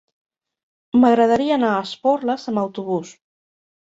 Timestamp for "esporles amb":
1.89-2.63